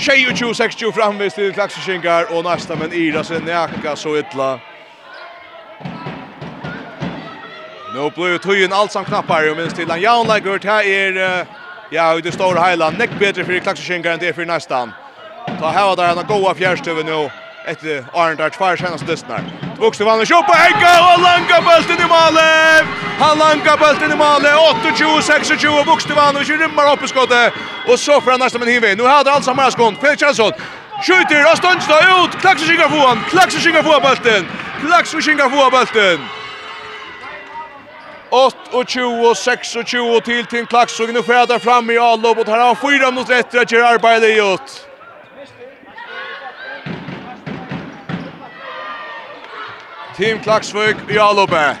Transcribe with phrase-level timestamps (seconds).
[0.00, 4.58] 26-26 framvis til Klaxeskingar og nästa men Ira sen näka så ytla.
[7.94, 11.44] Nu blir tøyen alt som knappar og minst til han Jan Lagert her er
[11.92, 14.92] ja ut det stora hela neck bättre för Klaxeskingar än det för nästan.
[15.60, 17.30] Ta här där han goa fjärrstöven nu
[17.66, 19.44] efter Arndart Fire senaste dystnar.
[19.78, 23.09] Vuxte vann och kjoppa Henka og langa bulten i målet!
[23.30, 24.54] Han ankar bulten i målet.
[24.98, 27.52] 28-26 Bokstevanovic rymmar upp i skottet.
[27.88, 28.98] Och så får han nästan en hinvin.
[28.98, 29.96] Nu hade allt samma skånd.
[30.00, 30.52] Felix Jansson.
[31.06, 32.40] Skjuter och ståndsla ut.
[32.40, 33.20] Klaxer skingar på han.
[33.30, 34.46] Klaxer skingar på bulten.
[34.86, 36.18] Klaxer skingar på bulten.
[38.30, 41.12] 28-26 till Tim Klaxsåg.
[41.12, 42.48] Nu färdar fram i A-lobbet.
[42.48, 44.86] Här har han fyra mot rätt att göra arbete i åt.
[50.16, 51.76] Tim Klaxsvig i A-lobbet.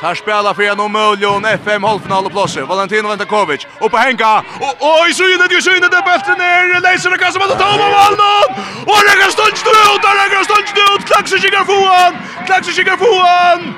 [0.00, 2.62] Tar spela för en omöjlig FM halvfinal och halvfinalplatser.
[2.62, 4.38] Valentino Ventakovic upp och hänga.
[4.64, 6.80] Och oj så inne det så inne det bättre ner.
[6.80, 8.48] Leiser och kastar mot Tom och Wallman.
[8.90, 9.56] Och det kan stund
[9.92, 11.06] ut, det kan stund ut.
[11.06, 12.12] Klaxer kikar foan.
[12.46, 13.74] Klaxer kikar foan.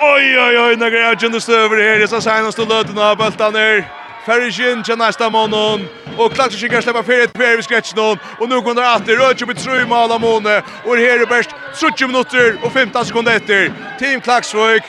[0.00, 1.98] Oj oj oj, när jag kunde stöver här.
[1.98, 4.05] Det är så sen att stå löten av bultan ner.
[4.26, 5.80] Ferrishin til nästa månad
[6.18, 7.92] och Klaxer skickar släppa för ett Per vi skrätch
[8.40, 10.62] och nu går det att sig på tre mål av måne.
[10.84, 14.82] och här är bäst 70 minuter och 15 sekunder efter Team Klaxvik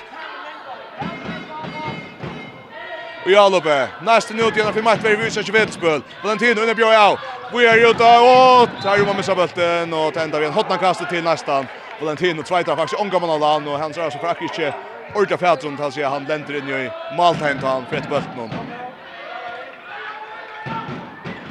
[3.26, 6.02] Och jag Jalope, nästa minut igen för match vi visar sig vetspel.
[6.24, 7.20] Valentino under bjöd av.
[7.54, 9.94] Vi är ute och tar ju med bulten.
[9.94, 11.68] och tänder vi en hotna kast till nästan.
[12.02, 14.74] Valentino tvåtar faktiskt omgången av land och han ser så faktiskt inte
[15.16, 18.77] orda färdrum till sig han länder in i Maltheim till han för ett bultnum.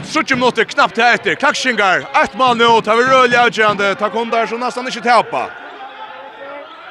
[0.06, 1.34] Suttje minutter knappt til etter.
[1.34, 2.80] Klaxingar, ett mål nu.
[2.80, 3.94] Tar vi rörliga avgörande.
[3.94, 5.50] Tar kundar som nästan inte tappa.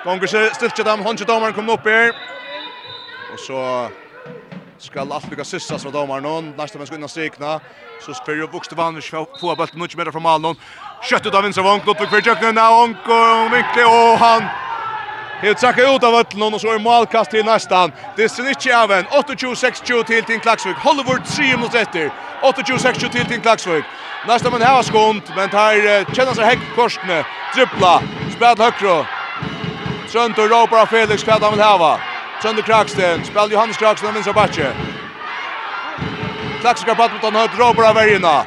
[0.04, 1.00] Gånger stilt til dem.
[1.00, 2.12] Håndtje domaren kommer opp her.
[3.34, 3.90] Og så
[4.78, 6.68] skal allt lycka sissas från domaren någon.
[6.68, 7.60] skal inn og strikna.
[8.02, 8.96] Så spyr jo vokste vann.
[8.96, 10.56] vi Få bulten och inte mer från Malnon.
[11.10, 11.82] Kött ut av vinstra vann.
[11.86, 12.58] Lottvik for Jöknen.
[12.58, 14.44] Onk och vinkle och han
[15.46, 17.92] Hevet trakka ut av ötlen och så er målkast till nästan.
[18.16, 19.06] Det ser inte av en.
[19.06, 20.78] 28-26 till Tim Klaxvik.
[20.78, 22.12] Hollywood 3 mot etter.
[22.42, 23.84] 28-26 till Tim Klaxvik.
[24.28, 27.26] Nästa man här skont, men tar känner sig häck korsne.
[27.56, 28.02] Dribbla.
[28.36, 29.06] Spel högre.
[30.12, 32.00] Trönt och ropar Felix vad han vill häva.
[32.42, 33.26] Trönt och Kraxten.
[33.26, 34.72] Spel Johannes Kraxten och vinner Batche.
[36.62, 37.42] Klaxvik har pratat mot honom.
[37.42, 38.46] hört ropar av Erina.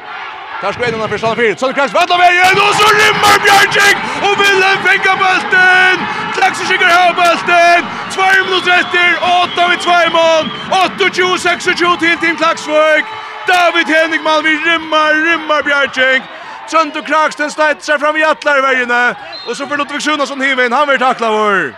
[0.61, 1.59] Tar ska Edna för Sanna Fyrt.
[1.59, 1.99] Sönder Kraxten.
[1.99, 5.97] Vattla vägen och så rymmar Björnsing och vill fänga bulten
[6.39, 7.79] strax och skickar här bulten.
[8.15, 9.09] 2 minuter efter,
[9.53, 10.45] 8 vid 2 mål.
[10.71, 13.05] 28-26 till Team Klaxvik.
[13.47, 16.23] David Henrik vi rymmar, rymmar Bjärkink.
[16.69, 19.15] Trönd och Krax, den släter sig fram i Atlar i vägen.
[19.47, 21.73] Och så får Ludvig Sjunasson hiva in, han vill tackla vår.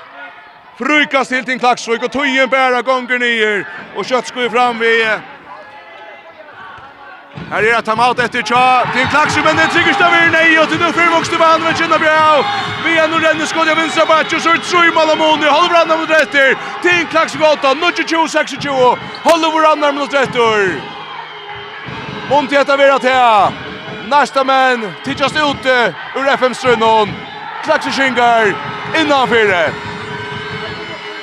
[0.78, 3.68] Frukast till Team Klaxvik och Tujen bära gånger nyer.
[3.96, 5.08] Och kött ska fram vid
[7.36, 10.80] Här är er timeout efter tja Till Klaxi men det trykker staver nei, og til
[10.80, 12.44] nå før vokste vann med Kjønna Bjau.
[12.86, 15.18] Vi är nu renne skåd av vinstra bætsj, och så är det tre mål om
[15.18, 20.82] Malamoni, Håller varandra mot retter, til Klaksjø gåta, 22-26, Håller varandra mot rätter.
[22.30, 23.56] Monti etter vera til,
[24.08, 27.16] nærsta menn, tidsast ute ur FM-strunnen.
[27.64, 28.56] Klaxi skingar skynger,
[29.02, 29.91] innanfyrre.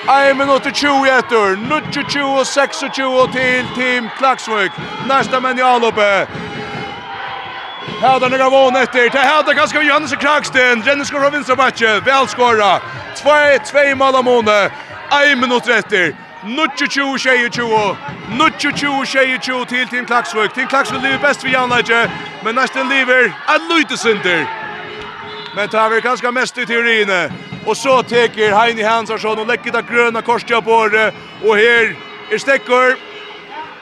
[0.09, 1.57] 1 minut och 20 efter.
[1.93, 4.73] 22 20 26 20 till Team Klaxvik.
[5.09, 6.27] Nästa men i alloppe.
[8.01, 9.11] Hade några vån efter.
[9.11, 10.83] Det hade ganska Johannes Kraxten.
[10.83, 12.01] Rennes går av vinstarbacke.
[12.01, 12.81] Väl skora.
[13.17, 14.71] 2-2 mål av måne.
[15.33, 16.15] 1 minut efter.
[16.45, 17.97] Nutje 20 tjejer 20.
[18.39, 20.55] Nutje 20 20 till Team Klaxvik.
[20.55, 22.11] Team Klaxvik lever bäst för Janlajje.
[22.45, 24.47] Men nästan lever en lite synder.
[25.57, 27.09] Men tar vi ganska mest i teorin.
[27.69, 31.15] Og så teker Heini Hansson og lägger det gröna korset på året.
[31.45, 31.93] Og her
[32.33, 32.97] er stekker.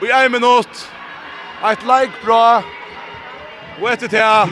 [0.01, 0.89] Og i en minutt.
[1.71, 2.63] Et like bra.
[3.81, 4.49] Og etter det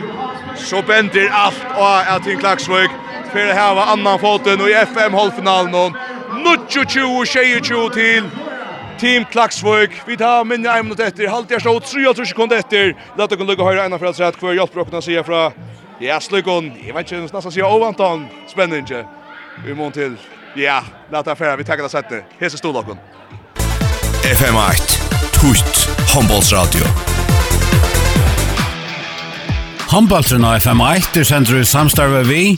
[0.55, 2.91] så bender allt och att en klaxvik
[3.31, 5.95] för att hava annan foten og i FM halvfinalen.
[6.31, 8.23] Nutju 20 tjejer 20 till
[8.99, 10.07] Team Klaksvøk.
[10.07, 11.29] Vi tar minne en minutt etter.
[11.29, 12.93] Halt jeg stod 3 sekunder etter.
[13.17, 15.51] Lett dere lukke høyre ena for at sett hver hjelper dere å si fra.
[15.99, 16.73] Ja, slukken.
[16.85, 18.27] Jeg vet ikke, nesten sier ovantan.
[18.47, 19.05] Spennende.
[19.63, 20.17] Vi mån til.
[20.55, 21.57] Ja, lata affär.
[21.57, 22.23] Vi tackar det sättet.
[22.39, 22.97] Hese storlocken.
[24.23, 25.01] FM8.
[25.33, 26.85] Tutt, Handbollsradio.
[29.87, 32.57] Handballtrun av FM8 er sender ut samstarve vi,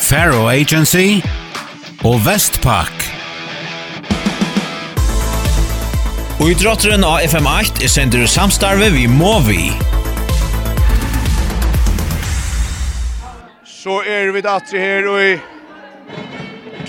[0.00, 1.20] Faro Agency
[2.04, 3.04] og Vestpak.
[6.40, 9.70] Og i drotteren av FM8 er sender ut samstarve vi Movi.
[13.68, 15.32] Så er vi datter her og i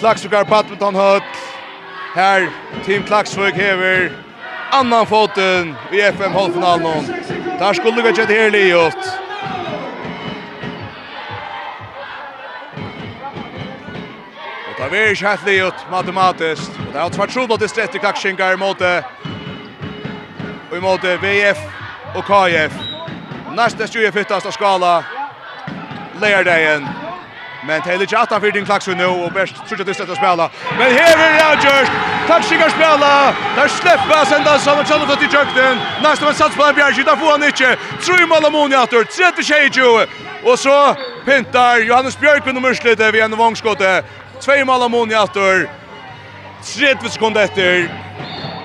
[0.03, 1.21] Klaksvikar Badminton höll.
[2.15, 2.49] Här
[2.85, 4.11] Team Klaksvik hever
[4.71, 7.03] annan foten i FM halvfinalen.
[7.59, 8.97] Där skulle vi ikke helt livet.
[14.67, 16.71] Och där är ikke helt livet matematisk.
[16.87, 19.05] Og det er tvert sånn at det strette Klaksvingar mot det.
[20.71, 21.63] Og imot VF
[22.15, 22.75] och KF.
[23.55, 25.03] Nästa 25 skala.
[26.19, 27.02] Lärdagen.
[27.67, 29.93] Men det är lite att han för din klax nu och bäst tror jag det
[29.93, 30.49] sätter spela.
[30.77, 31.89] Men här är Rogers.
[32.27, 33.33] Tack sig spela.
[33.55, 35.77] Där släppa sända som en chans att i jukten.
[36.03, 37.77] Nästa man sats på Bjerg där får han inte.
[38.05, 40.07] Tror mål Amoni att det sätter sig.
[40.43, 40.95] Och så
[41.25, 43.81] pintar Johannes Björk med nummer slite vid en vångskott.
[44.41, 47.89] Två mål Amoni att 30 sekunder efter.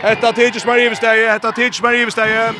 [0.02, 2.54] Hetta tidis Marie Vestæje, hetta tidis Marie Vestæje.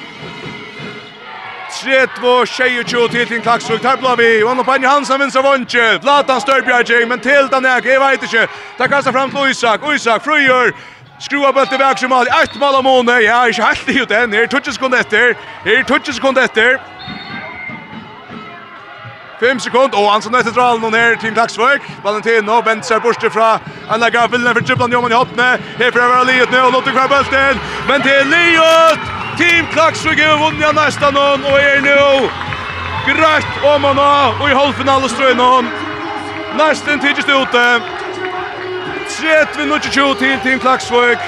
[1.78, 7.06] Tretvo, Tjejejo, Tilting, Klaksvik, der blå vi, og nå Pani Hansen vinser vondtje, Vlatan Størbjergjeng,
[7.08, 8.46] men til den ek, jeg vet ikke,
[8.78, 10.72] der kastar fram til Isak, Isak, Frøyer,
[11.22, 14.48] Skrua bøtte vekk som alle, ett mål av måne, ja, ikke helt i den, her
[14.48, 15.34] er 20 sekunder etter,
[15.64, 16.78] her er 20 sekunder etter.
[19.38, 21.84] 5 sekund, og Hansen etter dralen og ned til Klaksvøk.
[22.02, 25.52] Valentino venter seg borte fra Anna Gavillen for Triplan Joman i hoppene.
[25.78, 29.17] Her prøver Liot nå, og låter kvar bølten, men til Liot!
[29.38, 32.28] Team Klaksvik har vunnit av nästan någon och är nu
[33.06, 33.98] grönt om man
[34.40, 35.68] och i halvfinaleströjna hon.
[36.56, 37.80] Nästan tidigt ute.
[39.08, 41.18] 30-20 till Team Klaksvig.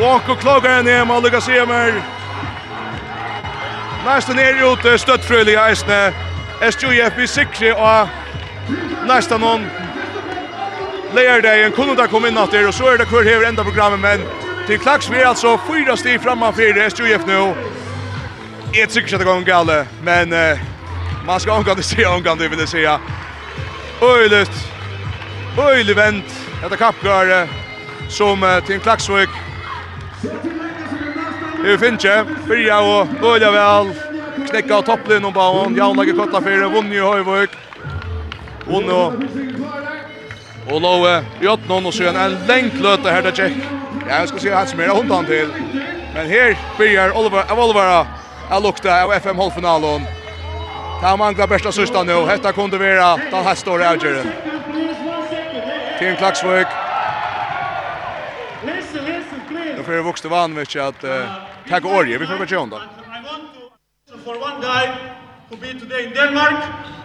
[0.00, 2.02] Och och klagar ner med Alga Semer.
[4.04, 6.12] Nästan är ute stöttfrölig i Eisne.
[6.60, 8.08] SJF blir sikre och
[9.06, 9.66] nästan någon
[11.14, 14.00] Leierdagen kunne da komme inn at der, og så er det kvar hever enda programmet,
[14.00, 17.54] men Till Klaxvi alltså fyra steg framför SJF nu.
[18.72, 20.58] Jag tycker att det går en galle, men uh,
[21.26, 23.00] man ska omgående se omgående vill det säga.
[24.02, 24.68] Öjligt.
[25.58, 26.24] Öjligt vänt.
[26.62, 27.48] Detta kappgör
[28.08, 29.28] som eh, till Klaxvik.
[31.62, 33.94] Nu Finche börjar och öliga väl.
[34.50, 35.76] Knäcka av topplin och banan.
[35.76, 37.50] Jan lägger kottla för Vonny Höjvik.
[38.64, 39.12] Vonny
[40.70, 43.52] och Lowe i åttan och så en länklöte här där Jack.
[44.08, 45.48] Ja, jag ska se hans mer undan till.
[46.14, 48.06] Men här börjar Oliver av Oliver
[48.50, 50.02] att lukta av FM halvfinalen.
[51.00, 52.26] Ta mangla bästa sista nu.
[52.26, 54.32] Hetta kunde vara den här stora avgören.
[55.98, 56.66] Tim Klaxvik.
[59.76, 61.04] Då får vuxna van vet jag att
[61.70, 62.80] ta går ju vi får bara då.
[64.24, 64.86] For one guy
[65.50, 66.64] who be today in Denmark,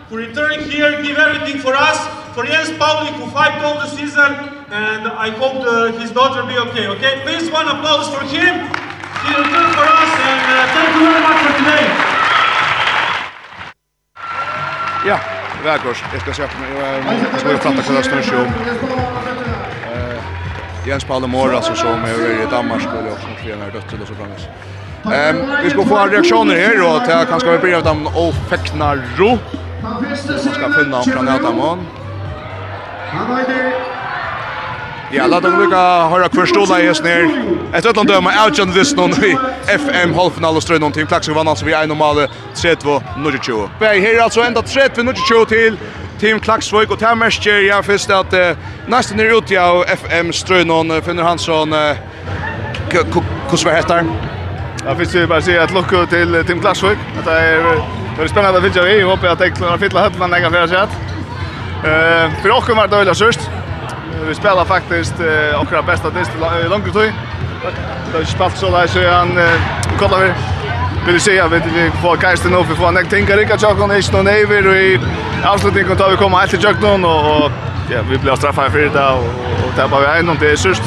[0.09, 1.99] who returning here, give everything for us,
[2.35, 6.57] for Jens Pavlik who fight all the season, and I hope uh, his daughter be
[6.57, 7.19] okay, okay?
[7.23, 8.53] Please, one applause for him.
[9.23, 11.85] He will do for us, and uh, thank you very much for today.
[15.05, 15.17] Ja,
[15.63, 16.69] Vægårds, jeg skal se på meg,
[17.33, 18.51] jeg skal jo prate hva det om.
[20.87, 24.01] Jens Palle Måre, så som er i Danmark, skulle jo også skje når dødt til
[24.01, 24.49] og så fremmes.
[25.63, 29.31] Vi skal få reaksjoner her, og til kanskje vi blir av dem og fekna ro.
[30.01, 31.87] Vi skal finne ham fra nødamon.
[33.11, 34.00] Han heter
[35.13, 35.77] Ja, låt dem lukka
[36.09, 37.29] höra kvar stola i oss ner.
[37.73, 39.37] Ett ötland döma outjan this någon i
[39.67, 41.07] FM halvfinal och strön någonting.
[41.07, 43.69] Klaxen vann alltså vi en normal 32 Nordtjo.
[43.79, 45.77] Bär här alltså ända 32 Nordtjo till
[46.19, 48.39] Team Klaxvik och där märker jag först att uh,
[48.87, 51.95] nästan är ute av FM Strönon någon Finner Hansson uh,
[52.91, 54.05] hur var det
[54.85, 56.97] Ja, finns det bara säga att lucka till Team Klaxvik.
[57.25, 57.81] Det är
[58.17, 59.01] det är spännande att följa vi.
[59.01, 60.77] Hoppas att det klarar fylla hällan lägga för sig.
[60.77, 63.39] Eh, för oss kommer det att öla sörst.
[64.27, 66.31] Vi spelar faktiskt eh, okra bästa dist
[66.65, 67.13] i långt tid.
[68.11, 69.39] Det har spalt så där så han
[69.99, 70.31] kollar vi.
[71.11, 73.95] Vill se jag vet vi får geist nu för får näkt tänka rika chock och
[73.95, 74.99] inte någon över i
[75.45, 77.51] avslutningen tar vi komma helt till chocken och och
[77.91, 79.23] ja vi blir straffade för det och,
[79.65, 80.83] och tappar vi en och det är sist.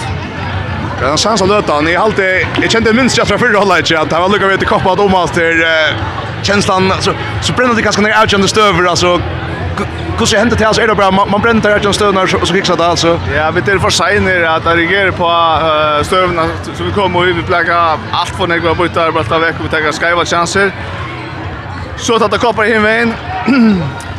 [1.00, 1.87] Det är en chans att löta han.
[1.87, 4.95] Jag alltid jag kände minst jag från förra hållet att han var lucka vet koppa
[4.95, 5.95] domast där
[6.43, 7.12] känslan så
[7.43, 9.21] så bränner det ganska ner out under stöver alltså
[10.18, 12.38] hur ska hända till alltså är det bra man bränner där just stöna och så
[12.38, 13.21] fixar det alltså.
[13.37, 16.42] Ja, vi det för sen att reagera på stövna
[16.75, 19.92] så vi kommer och vi plagga allt för några bytar bara ta veck och ta
[19.92, 20.73] skajva chanser.
[21.97, 23.14] Så att det koppar in vägen.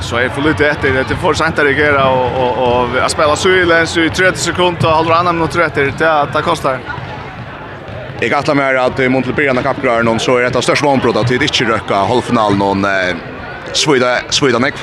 [0.01, 3.11] Så är för lite efter det är för sent att reagera och och och att
[3.11, 6.79] spela silence i 30 sekunder och hålla annan mot rätter det det kostar.
[8.19, 9.61] Jag gattla mer att i Montelbyrna
[10.03, 12.85] någon så är det ett av största vanbrott att det inte röka halvfinalen någon
[13.73, 14.77] svida svida nekv.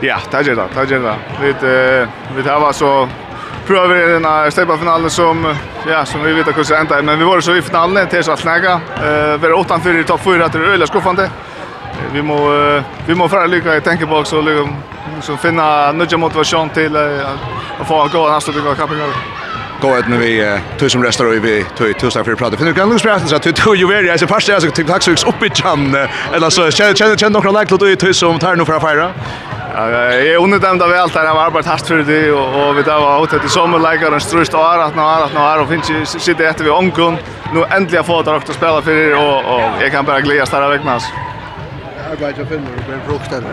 [0.00, 0.68] Ja, det gör det.
[0.74, 1.16] Det gör det.
[1.40, 3.08] Vi eh vi har så
[3.66, 5.54] prövar vi den här finalen som
[5.88, 8.32] ja, som vi vet hur det ända men vi var så i finalen till så
[8.32, 8.72] att snäga.
[8.72, 11.30] Eh vi åttan för i topp 4 till öliga skuffande.
[12.12, 12.38] Vi må
[13.06, 14.76] vi må föra lycka i tänker bak så liksom
[15.20, 16.96] så finna nudge motivation till
[17.80, 19.08] att få gå nästa bygga kappingar
[19.80, 22.56] gå ut när vi uh, tog som restar och vi tog tusen för prata.
[22.56, 24.70] För nu kan du spela så att du tog ju är så fast jag så
[24.70, 25.96] tyckte tack så upp i chan
[26.32, 29.12] eller så känner känner känner några like då tog som tar nu för att fira.
[29.78, 32.98] Jeg er underdømt av alt der jeg har arbeidet hardt for det, og vi der
[32.98, 36.24] var ute til sommerleikere, en strøst og æret og æret og æret, og finnes ikke
[36.24, 37.20] sitte etter vi omgånd.
[37.54, 40.24] Nå endelig har jeg fått dere til å spille for det, og jeg kan bare
[40.26, 41.06] gledes der av Arbeid hans.
[42.08, 43.46] Arbeidet og finner blir frukt der.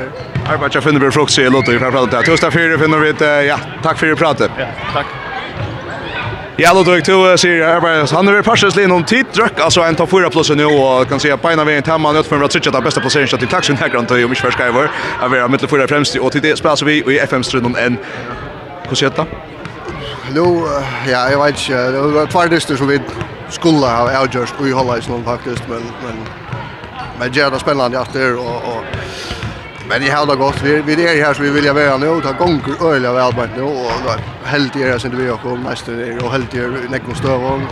[0.48, 2.18] Arbeidet og finner blir frukt, sier Lotto, i fremfallet.
[2.26, 4.62] Tusen takk for det, finner vi et, ja, takk for det pratet.
[4.62, 5.14] Ja, takk.
[6.58, 9.82] Ja, då tog du ser jag bara han är passas lin om tid dröck alltså
[9.82, 12.52] en tar fyra plus nu och kan se pina vägen till man ut för att
[12.52, 14.92] trycka det bästa placeringen till taxen här grant och Michel Skyver.
[15.22, 17.98] Jag vill ha mitt förra främst och till det spelar vi i FM strundan en
[18.90, 19.26] Kosetta.
[20.34, 20.42] Nu
[21.08, 21.92] ja, jag vet inte.
[21.92, 23.00] Det var två dyster som vi
[23.50, 26.16] skulle ha avgjort och i hålla i någon faktiskt men men
[27.20, 28.84] men det är spännande att det och och
[29.90, 32.32] Men jag har gott vi vi är här så vi vill jag vara nu ta
[32.32, 33.92] gånger öliga väl bara nu och
[34.44, 37.68] helt är jag det vi och nästa det och helt är näck stövång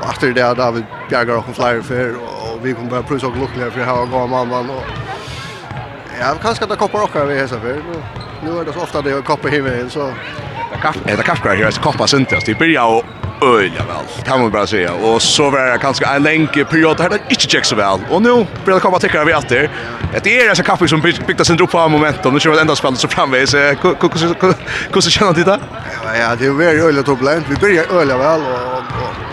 [0.00, 3.36] och efter det där vi jagar och flyer för och vi kommer bara pröva och
[3.36, 4.84] lucka för här går man man och
[6.20, 7.82] ja kanske det koppar och vi hästar för
[8.44, 10.12] nu är det så ofta det koppar himmel så
[11.04, 12.44] Det är kaffkrar här, är koppar syntes.
[12.44, 13.02] Det börjar
[13.42, 14.24] öliga väl.
[14.24, 14.92] Kan man bara säga.
[14.92, 18.00] Och så var det ganska en länge period där det inte gick så väl.
[18.10, 19.70] Och nu blir det komma tickare vi att det.
[20.22, 22.34] Det är alltså kaffe som byggde sin drop på momentum.
[22.34, 23.48] Nu kör vi ända spelet så framväg.
[23.48, 25.58] Så hur så känner du det?
[26.20, 27.18] Ja, det är väldigt öligt och.
[27.48, 28.40] Vi börjar öliga väl.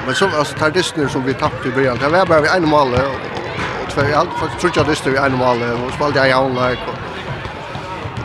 [0.06, 1.98] Men så alltså tardistner som vi tappade i början.
[2.02, 2.94] Det var bara vi en mål.
[2.94, 4.28] Och två, jag
[4.60, 5.58] tror jag dyster vi en mål.
[5.86, 6.78] Och spelade jag i online.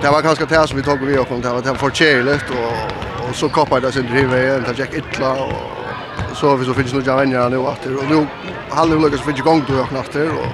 [0.02, 1.50] Det var ganska det som vi tog vi och kom till.
[1.50, 5.32] Det var för tjejligt och och så kapade det sin drive och det gick illa
[5.32, 8.26] och så vi så finns nog jag vänner nu åter och nu
[8.70, 10.50] hade vi lyckats finna igång då jag knatter och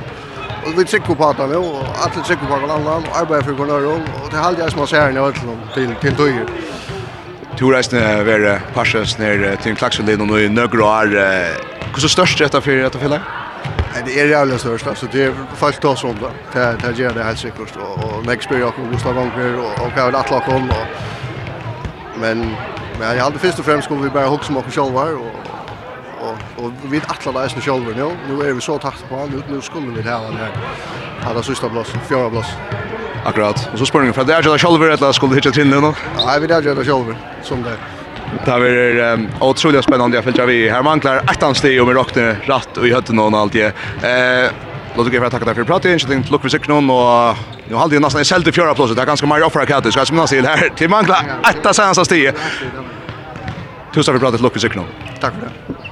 [0.67, 3.75] och vi trycker på att nu och alla trycker på alla och arbetar för kunna
[3.75, 5.35] och det halv jag som ser när jag
[5.75, 6.47] till till dyr
[7.59, 11.13] Torreisne vera passes ned til Klaxelin og nå i nøgre år.
[11.99, 13.21] så størst dette for dette fjellet?
[14.07, 16.31] Det er jævlig størst, altså det er folk til oss om det.
[16.83, 20.71] Det gjør det helt sikkert, og Negspyr, Jakob, Gustav Vanger, og hva er Kavl Atlakon,
[20.71, 20.87] og
[22.21, 22.57] Men
[22.99, 25.35] men jag hade först och främst skulle vi bara hugga som oss själva och
[26.21, 28.11] och och vi att alla där är själva nu.
[28.29, 30.51] Nu är vi så takt på nu nu skulle vi ha den här.
[31.27, 32.47] Alla sista blås, fjärde blås.
[33.25, 33.69] Akkurat.
[33.73, 35.81] Och så spurningen från där det själva eller skulle hitta till nu.
[35.81, 37.77] Nej, vi där det själva som det.
[38.45, 40.69] Det var um, otroligt spännande jag följer vi.
[40.69, 43.67] Här manglar ettan steg och vi rockade rätt och i hötten och allt det.
[44.03, 44.51] Eh,
[44.97, 46.03] låt oss ge för att tacka dig för pratet.
[46.03, 47.37] Jag tänkte lucka för sig någon och
[47.69, 48.95] Nu hade ju nästan en sälte fjärde plats.
[48.95, 49.91] Det är ganska mycket offra katter.
[49.91, 50.69] Ska jag ska till här.
[50.77, 52.33] Till mangla ett av senaste stige.
[53.95, 54.85] Tusen för pratet Lukas Ekno.
[55.21, 55.85] Tack för det.